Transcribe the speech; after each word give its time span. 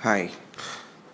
Hi. 0.00 0.30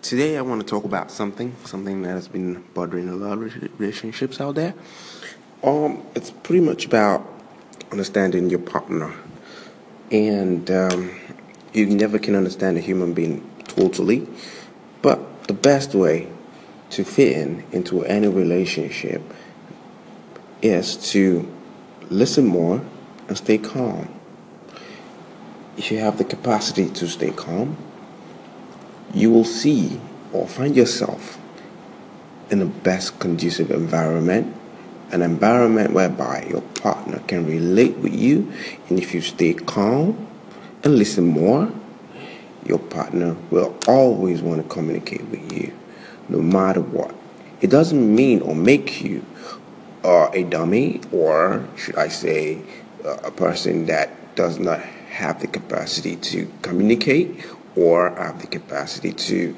Today 0.01 0.37
I 0.37 0.41
want 0.41 0.61
to 0.61 0.67
talk 0.67 0.83
about 0.83 1.09
something, 1.09 1.55
something 1.63 2.01
that 2.01 2.09
has 2.09 2.27
been 2.27 2.65
bothering 2.73 3.07
a 3.07 3.15
lot 3.15 3.37
of 3.37 3.79
relationships 3.79 4.41
out 4.41 4.55
there. 4.55 4.73
Um, 5.63 6.05
it's 6.15 6.31
pretty 6.31 6.65
much 6.65 6.85
about 6.85 7.25
understanding 7.93 8.49
your 8.49 8.59
partner, 8.59 9.13
and 10.11 10.69
um, 10.69 11.17
you 11.71 11.85
never 11.85 12.19
can 12.19 12.35
understand 12.35 12.77
a 12.77 12.81
human 12.81 13.13
being 13.13 13.49
totally. 13.69 14.27
But 15.01 15.47
the 15.47 15.53
best 15.53 15.95
way 15.95 16.27
to 16.89 17.05
fit 17.05 17.37
in 17.37 17.63
into 17.71 18.03
any 18.03 18.27
relationship 18.27 19.21
is 20.61 20.97
to 21.11 21.49
listen 22.09 22.45
more 22.45 22.83
and 23.29 23.37
stay 23.37 23.59
calm. 23.59 24.13
If 25.77 25.89
you 25.89 25.99
have 25.99 26.17
the 26.17 26.25
capacity 26.25 26.89
to 26.89 27.07
stay 27.07 27.31
calm, 27.31 27.77
you 29.13 29.31
will 29.31 29.45
see 29.45 29.99
or 30.31 30.47
find 30.47 30.75
yourself 30.75 31.39
in 32.49 32.59
the 32.59 32.65
best 32.65 33.19
conducive 33.19 33.71
environment, 33.71 34.55
an 35.11 35.21
environment 35.21 35.93
whereby 35.93 36.45
your 36.49 36.61
partner 36.61 37.19
can 37.27 37.45
relate 37.45 37.97
with 37.97 38.13
you, 38.13 38.51
and 38.89 38.99
if 38.99 39.13
you 39.13 39.21
stay 39.21 39.53
calm 39.53 40.27
and 40.83 40.95
listen 40.95 41.25
more, 41.25 41.71
your 42.65 42.79
partner 42.79 43.35
will 43.51 43.75
always 43.87 44.41
want 44.41 44.61
to 44.61 44.67
communicate 44.67 45.25
with 45.25 45.51
you, 45.51 45.73
no 46.29 46.41
matter 46.41 46.81
what. 46.81 47.13
It 47.61 47.69
doesn't 47.69 48.15
mean 48.15 48.41
or 48.41 48.55
make 48.55 49.01
you 49.01 49.25
uh, 50.03 50.29
a 50.33 50.43
dummy, 50.43 51.01
or 51.11 51.65
should 51.77 51.95
I 51.95 52.07
say, 52.07 52.61
uh, 53.05 53.17
a 53.23 53.31
person 53.31 53.85
that 53.85 54.35
does 54.35 54.59
not 54.59 54.81
have 54.81 55.39
the 55.41 55.47
capacity 55.47 56.15
to 56.15 56.51
communicate 56.61 57.45
or 57.75 58.09
have 58.15 58.41
the 58.41 58.47
capacity 58.47 59.11
to 59.11 59.55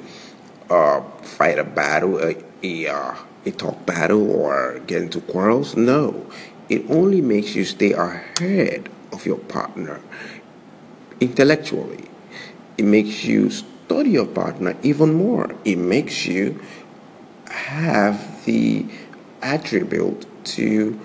uh, 0.70 1.00
fight 1.22 1.58
a 1.58 1.64
battle, 1.64 2.18
a, 2.18 2.36
a, 2.62 2.86
uh, 2.88 3.14
a 3.44 3.50
talk 3.50 3.84
battle, 3.86 4.30
or 4.30 4.80
get 4.86 5.02
into 5.02 5.20
quarrels. 5.20 5.76
No, 5.76 6.26
it 6.68 6.84
only 6.90 7.20
makes 7.20 7.54
you 7.54 7.64
stay 7.64 7.92
ahead 7.92 8.88
of 9.12 9.26
your 9.26 9.38
partner 9.38 10.00
intellectually. 11.20 12.04
It 12.76 12.84
makes 12.84 13.24
you 13.24 13.50
study 13.50 14.10
your 14.10 14.26
partner 14.26 14.76
even 14.82 15.14
more. 15.14 15.54
It 15.64 15.76
makes 15.76 16.26
you 16.26 16.60
have 17.46 18.44
the 18.44 18.86
attribute 19.42 20.26
to 20.44 20.98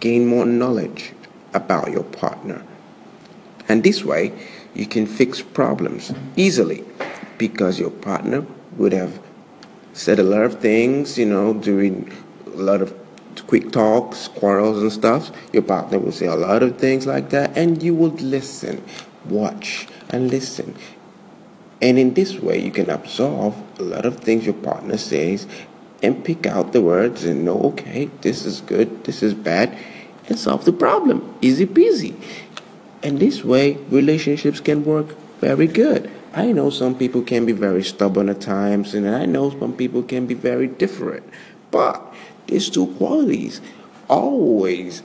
gain 0.00 0.26
more 0.26 0.44
knowledge 0.44 1.12
about 1.54 1.90
your 1.90 2.04
partner. 2.04 2.62
And 3.68 3.84
this 3.84 4.04
way, 4.04 4.32
you 4.74 4.86
can 4.86 5.06
fix 5.06 5.42
problems 5.42 6.12
easily 6.36 6.84
because 7.36 7.78
your 7.78 7.90
partner 7.90 8.46
would 8.76 8.92
have 8.92 9.20
said 9.92 10.18
a 10.18 10.22
lot 10.22 10.42
of 10.42 10.60
things, 10.60 11.18
you 11.18 11.26
know, 11.26 11.52
during 11.52 12.12
a 12.46 12.50
lot 12.50 12.80
of 12.80 12.94
quick 13.46 13.70
talks, 13.72 14.28
quarrels, 14.28 14.82
and 14.82 14.92
stuff. 14.92 15.30
Your 15.52 15.62
partner 15.62 15.98
will 15.98 16.12
say 16.12 16.26
a 16.26 16.34
lot 16.34 16.62
of 16.62 16.78
things 16.78 17.06
like 17.06 17.30
that, 17.30 17.56
and 17.56 17.82
you 17.82 17.94
would 17.94 18.20
listen, 18.20 18.84
watch, 19.28 19.86
and 20.10 20.30
listen. 20.30 20.74
And 21.80 21.98
in 21.98 22.14
this 22.14 22.38
way, 22.38 22.58
you 22.58 22.70
can 22.70 22.90
absorb 22.90 23.54
a 23.78 23.82
lot 23.82 24.04
of 24.04 24.18
things 24.18 24.44
your 24.44 24.54
partner 24.54 24.96
says 24.96 25.46
and 26.02 26.24
pick 26.24 26.46
out 26.46 26.72
the 26.72 26.80
words 26.80 27.24
and 27.24 27.44
know, 27.44 27.60
okay, 27.60 28.10
this 28.20 28.44
is 28.44 28.60
good, 28.60 29.04
this 29.04 29.22
is 29.22 29.34
bad, 29.34 29.76
and 30.28 30.38
solve 30.38 30.64
the 30.64 30.72
problem. 30.72 31.34
Easy 31.40 31.66
peasy. 31.66 32.14
And 33.02 33.20
this 33.20 33.44
way, 33.44 33.76
relationships 33.90 34.60
can 34.60 34.84
work 34.84 35.14
very 35.40 35.66
good. 35.66 36.10
I 36.34 36.52
know 36.52 36.70
some 36.70 36.96
people 36.96 37.22
can 37.22 37.46
be 37.46 37.52
very 37.52 37.82
stubborn 37.82 38.28
at 38.28 38.40
times, 38.40 38.94
and 38.94 39.08
I 39.08 39.24
know 39.24 39.50
some 39.50 39.72
people 39.72 40.02
can 40.02 40.26
be 40.26 40.34
very 40.34 40.66
different. 40.66 41.24
But 41.70 42.02
these 42.46 42.68
two 42.68 42.88
qualities 42.94 43.60
always 44.08 45.02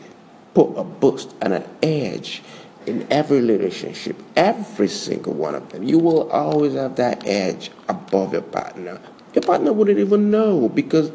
put 0.54 0.78
a 0.78 0.84
boost 0.84 1.34
and 1.42 1.54
an 1.54 1.66
edge 1.82 2.42
in 2.86 3.08
every 3.10 3.42
relationship, 3.42 4.22
every 4.36 4.88
single 4.88 5.34
one 5.34 5.56
of 5.56 5.70
them. 5.70 5.84
You 5.84 6.00
will 6.00 6.30
always 6.32 6.74
have 6.74 6.96
that 6.98 7.26
edge 7.26 7.72
above 7.88 8.34
your 8.34 8.42
partner. 8.42 9.00
Your 9.34 9.44
partner 9.44 9.72
wouldn't 9.72 10.00
even 10.00 10.30
know 10.30 10.70
because 10.70 11.12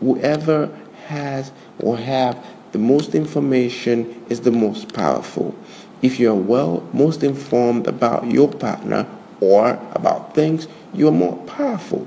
whoever 0.00 0.70
has 1.06 1.52
or 1.78 1.96
have 1.98 2.44
the 2.72 2.78
most 2.78 3.14
information 3.14 4.24
is 4.28 4.40
the 4.42 4.52
most 4.52 4.92
powerful. 4.92 5.54
If 6.02 6.18
you 6.18 6.30
are 6.30 6.34
well, 6.34 6.88
most 6.92 7.22
informed 7.22 7.86
about 7.86 8.30
your 8.30 8.48
partner 8.50 9.06
or 9.40 9.78
about 9.92 10.34
things, 10.34 10.66
you 10.94 11.08
are 11.08 11.12
more 11.12 11.36
powerful. 11.46 12.06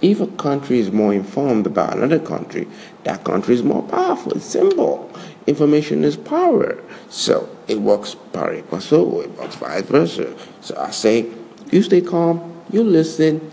If 0.00 0.20
a 0.20 0.26
country 0.26 0.80
is 0.80 0.90
more 0.90 1.14
informed 1.14 1.66
about 1.66 1.96
another 1.96 2.18
country, 2.18 2.66
that 3.04 3.24
country 3.24 3.54
is 3.54 3.62
more 3.62 3.82
powerful. 3.82 4.32
It's 4.32 4.44
simple. 4.44 5.10
Information 5.46 6.04
is 6.04 6.16
power. 6.16 6.82
So 7.08 7.48
it 7.68 7.80
works 7.80 8.16
pari 8.32 8.62
passu, 8.62 9.24
it 9.24 9.30
works 9.38 9.56
vice 9.56 9.82
versa. 9.82 10.36
So 10.60 10.76
I 10.76 10.90
say, 10.90 11.26
you 11.70 11.82
stay 11.82 12.00
calm, 12.00 12.62
you 12.70 12.82
listen, 12.82 13.50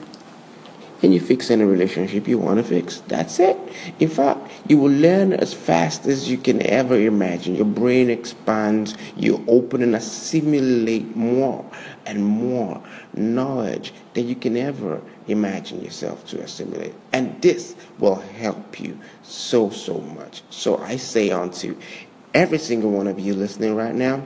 and 1.02 1.14
you 1.14 1.20
fix 1.20 1.50
any 1.50 1.64
relationship 1.64 2.28
you 2.28 2.38
want 2.38 2.58
to 2.58 2.64
fix. 2.64 3.00
That's 3.08 3.40
it. 3.40 3.58
In 4.00 4.10
fact, 4.10 4.40
you 4.68 4.78
will 4.78 4.92
learn 4.92 5.34
as 5.34 5.54
fast 5.54 6.06
as 6.06 6.30
you 6.30 6.38
can 6.38 6.62
ever 6.66 6.96
imagine. 6.96 7.56
Your 7.56 7.66
brain 7.66 8.10
expands, 8.10 8.96
you 9.16 9.44
open 9.48 9.82
and 9.82 9.96
assimilate 9.96 11.16
more 11.16 11.66
and 12.06 12.26
more 12.26 12.84
knowledge 13.14 13.94
than 14.14 14.28
you 14.28 14.36
can 14.36 14.58
ever 14.58 15.02
imagine 15.28 15.82
yourself 15.82 16.26
to 16.28 16.42
assimilate. 16.42 16.94
And 17.14 17.42
this 17.42 17.76
will 17.98 18.16
help 18.16 18.80
you 18.80 19.00
so, 19.24 19.70
so 19.70 20.00
much. 20.02 20.44
So 20.50 20.78
I 20.78 20.98
say 20.98 21.32
unto 21.32 21.78
every 22.34 22.58
single 22.58 22.92
one 22.92 23.08
of 23.08 23.20
you 23.20 23.34
listening 23.34 23.76
right 23.76 23.96
now, 23.96 24.24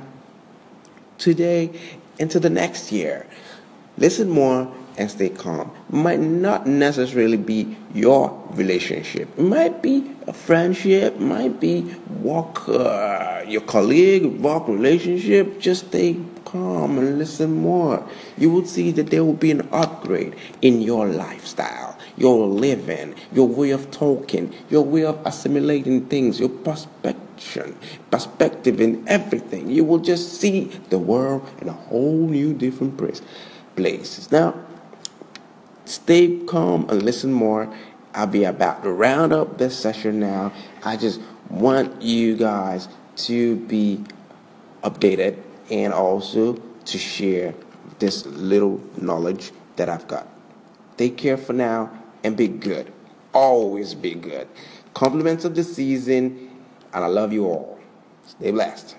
today 1.18 1.80
into 2.20 2.40
the 2.40 2.50
next 2.50 2.92
year, 2.92 3.26
listen 3.98 4.30
more 4.30 4.74
and 4.98 5.10
stay 5.10 5.30
calm. 5.30 5.72
Might 5.90 6.20
not 6.20 6.68
necessarily 6.68 7.38
be 7.38 7.76
your 7.94 8.40
relationship. 8.52 9.28
It 9.38 9.44
might 9.44 9.82
be 9.82 10.12
a 10.28 10.34
friendship, 10.34 11.20
might 11.20 11.60
be 11.60 11.82
work, 12.22 12.68
uh, 12.70 13.44
your 13.48 13.62
colleague, 13.62 14.40
work 14.40 14.68
relationship. 14.68 15.60
Just 15.60 15.88
stay 15.88 16.18
calm 16.54 16.98
and 17.00 17.18
listen 17.18 17.52
more. 17.52 18.08
You 18.38 18.52
will 18.52 18.66
see 18.66 18.92
that 18.92 19.10
there 19.10 19.24
will 19.24 19.34
be 19.34 19.52
an 19.52 19.68
upgrade 19.72 20.36
in 20.62 20.82
your 20.82 21.08
lifestyle, 21.08 21.98
your 22.16 22.48
living, 22.48 23.16
your 23.34 23.48
way 23.48 23.72
of 23.72 23.90
talking, 23.92 24.54
your 24.70 24.84
way 24.84 25.04
of 25.04 25.20
assimilating 25.26 26.06
things, 26.08 26.40
your 26.40 26.50
perspective, 26.50 27.76
perspective 28.12 28.80
in 28.80 29.04
everything. 29.08 29.70
You 29.70 29.84
will 29.84 30.00
just 30.00 30.40
see 30.40 30.66
the 30.90 31.00
world 31.00 31.48
in 31.60 31.70
a 31.70 31.74
whole 31.74 32.28
new 32.28 32.54
different 32.54 32.98
place. 32.98 33.22
Places. 33.76 34.32
Now, 34.32 34.54
Stay 35.86 36.40
calm 36.46 36.90
and 36.90 37.04
listen 37.04 37.34
more. 37.34 37.74
I'll 38.14 38.28
be 38.28 38.44
about 38.44 38.84
to 38.84 38.92
round 38.92 39.34
up 39.34 39.58
this 39.58 39.78
session 39.78 40.20
now. 40.20 40.54
I 40.84 40.98
just 40.98 41.20
want 41.50 42.02
you 42.02 42.38
guys 42.38 42.88
to 43.16 43.58
be 43.58 44.04
updated 44.84 45.40
and 45.70 45.94
also 45.94 46.54
to 46.86 46.98
share 46.98 47.54
this 48.00 48.26
little 48.26 48.82
knowledge 48.98 49.52
that 49.76 49.90
I've 49.90 50.08
got. 50.08 50.28
Take 50.98 51.18
care 51.18 51.38
for 51.38 51.54
now 51.54 51.92
and 52.24 52.38
be 52.38 52.48
good. 52.48 52.92
Always 53.34 53.94
be 53.94 54.14
good. 54.14 54.48
Compliments 54.94 55.44
of 55.44 55.56
the 55.56 55.64
season, 55.64 56.52
and 56.94 57.04
I 57.04 57.08
love 57.08 57.34
you 57.34 57.46
all. 57.46 57.80
Stay 58.26 58.52
blessed. 58.52 58.96